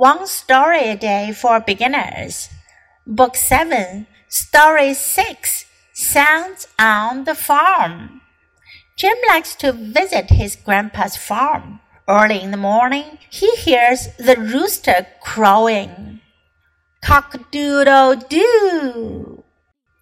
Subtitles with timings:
[0.00, 2.48] One Story a Day for Beginners.
[3.06, 8.22] Book 7, Story 6 Sounds on the Farm.
[8.96, 11.80] Jim likes to visit his grandpa's farm.
[12.08, 16.20] Early in the morning, he hears the rooster crowing.
[17.02, 19.44] Cock doodle doo.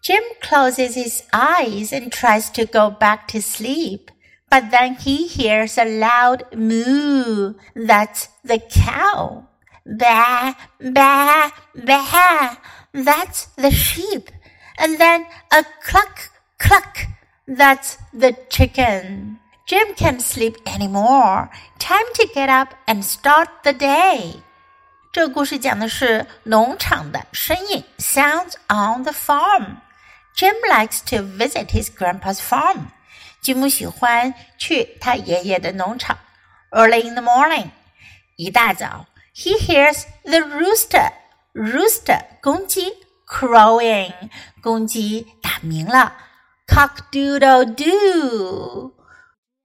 [0.01, 4.13] Jim closes his eyes and tries to go back to sleep.
[4.49, 7.55] But then he hears a loud moo.
[7.75, 9.49] That's the cow.
[9.88, 12.58] Ba, ba, ba.
[12.94, 14.30] That's the sheep.
[14.78, 17.08] And then a cluck, cluck.
[17.48, 19.40] That's the chicken.
[19.68, 21.50] Jim can't sleep anymore.
[21.80, 24.42] Time to get up and start the day.
[25.12, 29.78] 这个故事讲的是农场的声音，sounds on the farm.
[30.36, 32.88] Jim likes to visit his grandpa's farm.
[33.42, 36.18] 吉姆喜欢去他爷爷的农场。
[36.72, 37.70] Early in the morning，
[38.38, 39.06] 一大早
[39.38, 41.12] ，he hears the rooster
[41.54, 42.94] rooster 公鸡
[43.28, 44.14] crowing
[44.62, 46.14] 公鸡打鸣了，
[46.68, 48.92] cock doodle doo。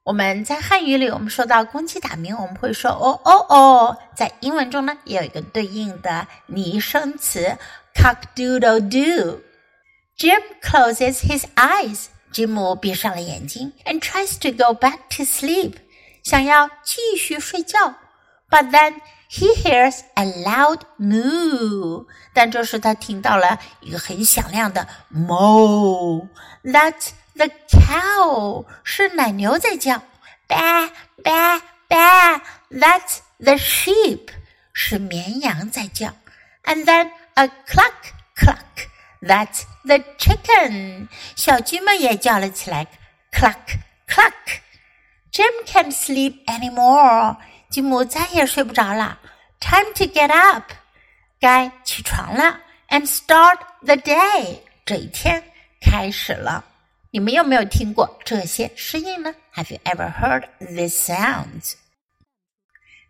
[0.05, 3.98] 我们在汉语里，我们说到公鸡打鸣，我们会说哦哦哦。
[4.16, 7.58] 在英文中呢，也有一个对应的拟声词
[7.94, 12.06] cock doodle doo。Jim closes his eyes。
[12.33, 15.74] 吉姆闭上了眼睛，and tries to go back to sleep，
[16.22, 17.94] 想要继续睡觉。
[18.50, 30.02] But then he hears a loud moo，但这时他听到了一个很响亮的 moo。That's the cow，是奶牛在叫。
[30.48, 30.91] Ba
[31.22, 34.28] ba ba，That's the sheep，
[34.72, 36.14] 是绵羊在叫。
[36.64, 41.08] And then a cluck cluck。that's the chicken.
[41.34, 42.86] 小鸡们也叫了起来，
[43.33, 44.33] cluck cluck.
[45.33, 47.36] Jim can't sleep anymore.
[47.72, 49.19] 吉姆再也睡不着了。
[49.61, 50.64] Time to get up.
[51.41, 52.61] 该起床了。
[52.88, 54.61] And start the day.
[54.84, 55.42] 这一天
[55.80, 56.64] 开始了。
[57.11, 59.34] 你们有没有听过这些声音呢？
[59.55, 61.74] Have you ever heard these sounds?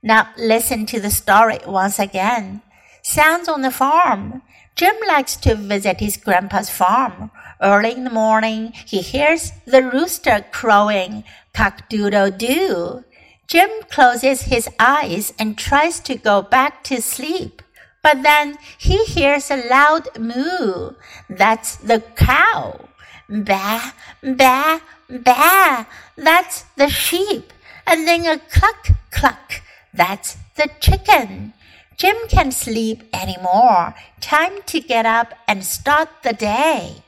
[0.00, 2.60] Now listen to the story once again.
[3.02, 4.42] Sounds on the farm.
[4.76, 7.30] Jim likes to visit his grandpa's farm.
[7.60, 13.04] Early in the morning, he hears the rooster crowing, cock doodle doo.
[13.47, 17.61] Jim closes his eyes and tries to go back to sleep.
[18.01, 20.91] But then he hears a loud moo.
[21.29, 22.89] That's the cow.
[23.29, 25.87] Ba, ba, ba.
[26.17, 27.53] That's the sheep.
[27.87, 29.61] And then a cluck, cluck.
[29.93, 31.53] That's the chicken.
[31.97, 33.93] Jim can't sleep anymore.
[34.19, 37.02] Time to get up and start the day.